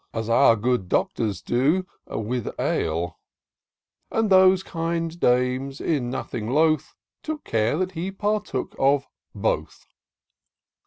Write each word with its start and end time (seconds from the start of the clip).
As 0.15 0.29
our 0.29 0.55
good 0.55 0.89
Doctors 0.89 1.43
do— 1.43 1.85
^with 2.07 2.51
ale; 2.59 3.19
And 4.09 4.31
these 4.31 4.63
kind 4.63 5.19
dames, 5.19 5.79
in 5.79 6.09
nothing 6.09 6.49
loth. 6.49 6.95
Took 7.21 7.43
care 7.43 7.77
that 7.77 7.91
he 7.91 8.09
partook 8.11 8.73
of 8.79 9.05
both. 9.35 9.85